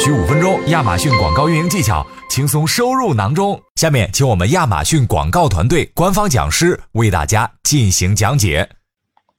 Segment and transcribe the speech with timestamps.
[0.00, 3.60] 需五分钟，亚马逊广告运营技巧轻松收入囊中。
[3.74, 8.66] 下面，请我们亚马逊广告团队官方讲师为大家进行讲解。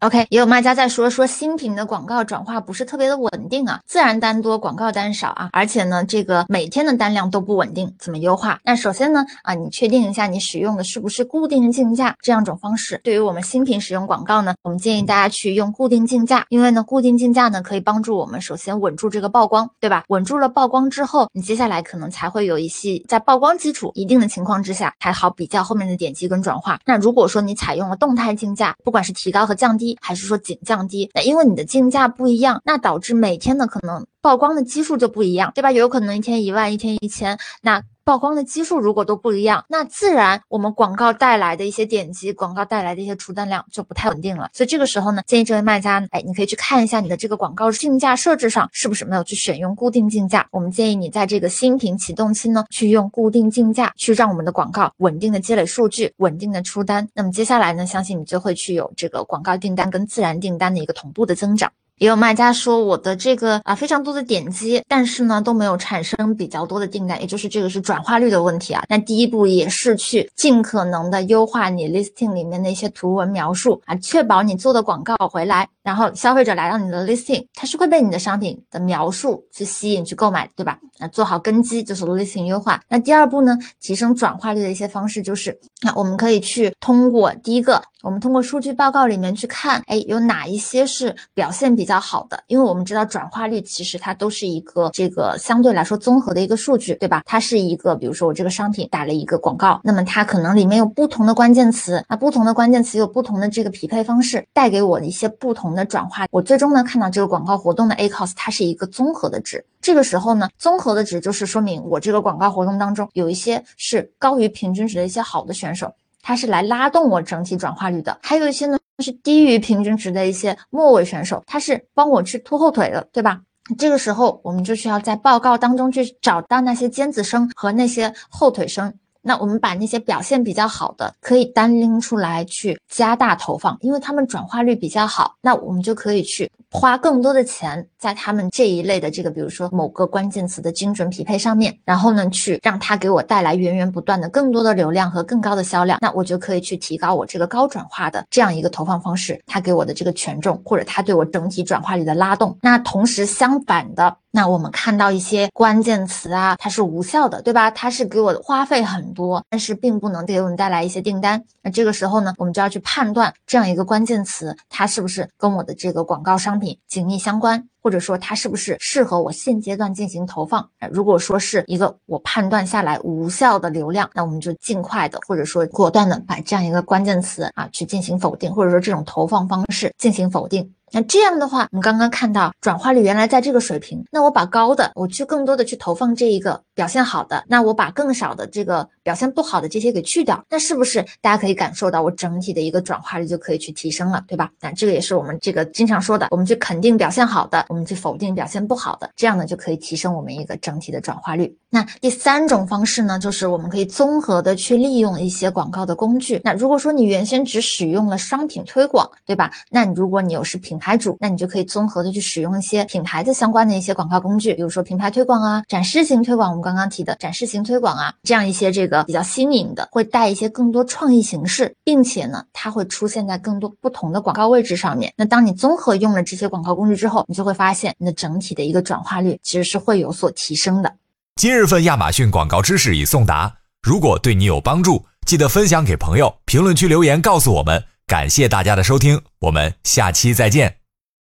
[0.00, 8.60] OK，也有卖家在说说新品的广告转化不是特别的稳定啊，自然单多，广告单少啊，而且呢，这个每天的单量都不稳定，怎么优化？
[8.62, 13.00] 那首先呢，啊，你确定一下你使用的是不是固定竞价这样种方式。
[13.02, 20.04] 对于我们新品使用广告呢，我们建议大家去用固定竞价，因为呢，固定竞价呢可以帮助我们首先稳住这个曝光，对吧？
[20.06, 26.78] 稳住了曝光之后，你接下来可能才会有一些在曝光基础一定的情况之下，才好比较后面的点击跟转化。
[26.86, 35.70] 那如果说你采用了动态竞价，不管是提高和降低，还是说仅降低，那因为你的竞价不一样，那导致每天的可能曝光的基数就不一样，对吧？
[35.70, 37.82] 有可能一天一万，一天一千，那。
[38.08, 44.48] 曝光的基数如果都不一样，那自然我们广告带来的一些点击，广告带来的一些出单量就不太稳定了。
[44.54, 50.48] 所以这个时候呢，建议这位卖家，哎，你可以去看一下你的这个广告竞价设置上是不是没有去选用固定竞价。
[50.52, 57.06] 我们建议你在这个新品启动期呢，去用固定竞价，去让我们的广告稳定的积累数据，稳定的出单。
[57.12, 61.70] 那么接下来呢，相信你就会去有这个广告订单跟自然订单的一个同步的增长。
[61.98, 68.82] 也有卖家说我的这个啊非常多的点击，但是呢都没有产生比较多的订单，也就是这个是转化率的问题啊。
[68.88, 80.78] 那第一步也是去尽可能的优化你 listing 里面的一些图文描述啊，确保你做的广告回来，然后消费者来到你的 listing，他是会被你的商品的描述去吸引去购买，对吧？
[80.98, 82.78] 那做好根基就是 listing 优化。
[82.90, 87.82] 那第二步呢，提升转化率的一些方式就是，那我们可以去通过第一个。
[88.02, 92.40] 我们通过数据报告里面去看，哎，有哪一些是表现比较好的？
[92.46, 97.22] 因为我们知道转化率其实它都是一个这个相对来说综合的一个数据，对吧？
[97.26, 106.26] 它是一个，比如说我这个商品打了一个广告，那么它可能里面有不同的关键词，那不同的关键词有不同的这个匹配方式，带给我的一些不同的的转化。
[106.30, 109.64] 我最终呢看到这个广告活动的 ACOS 它是一个综合的值。
[109.80, 115.90] 这个时候呢，综合的值就是说明我这个广告活动当中有一些是高于平均值的一些好的选手。
[116.20, 123.40] 它是来拉动我整体转化率的，还有一些呢是低于平均值的一些末尾选手，它是帮我去拖后腿的，对吧？
[123.78, 128.92] 这个时候我们就需要在报告当中去找到那些尖子生和那些后腿生，
[129.28, 136.50] 那我们把那些表现比较好的可以单拎出来去加大投放，因为他们转化率比较好，那我们就可以去。
[136.70, 152.56] 花更多的钱在他们这一类的这个，比如说某个关键词的精准匹配上面，然后呢，去让它给我带来源源不断的更多的流量和更高的销量，那我就可以去提高我这个高转化的这样一个投放方式，它给我的这个权重或者它对我整体转化率的拉动。
[152.60, 157.70] 那同时相反的，那我们看到一些关键词啊，它是无效的，对吧？
[157.70, 161.42] 它是给我花费很多，但是并不能给我们带来一些订单。
[161.62, 166.58] 那这个时候呢，我们就要去判断这样一个关键词，它是不是跟我的这个广告商。
[166.58, 170.68] 品紧密相关，或者说它是不是适合我现阶段进行投放？
[170.90, 180.68] 如果说是一个我判断下来无效的流量，那我们就尽快的或者说果断的把这样一个关键词啊去进行否定，或者说这种投放方式进行否定。
[180.92, 194.48] 那这样的话，我们刚刚看到转化率原来在这个水平，那我把高的，我去更多的去投放这一个表现好的，那我把更少的这个表现不好的这些给去掉，那是不是大家可以感受到我整体的一个转化率就可以去提升了，对吧？
[194.60, 201.52] 那这个也是我们这个经常说的，我们去肯定表现好的，我们去否定表现不好的，这样呢就可以提升我们一个整体的转化率。
[201.68, 206.40] 那第三种方式呢，就是我们可以综合的去利用一些广告的工具。
[206.44, 209.50] 那如果说你原先只使用了商品推广，对吧？
[209.68, 225.12] 那你如果你有是品牌主，那你就可以综合的去使用一些品牌的相关的一些广告工具，比如说品牌推广啊、展示型推广，我们刚刚提的展示型推广啊，这样一些这个比较新颖的，会带一些更多创意形式，并且呢，它会出现在更多不同的广告位置上面。
[225.16, 230.92] 那当你综合用了这些广告工具之后，你就会发现你的整体的一个转化率其实是会有所提升的。
[231.36, 237.84] 今日份亚马逊广告知识已送达，如果对你有帮助，记得分享给朋友，评论区留言告诉我们。
[238.06, 240.87] 感谢大家的收听，我们下期再见。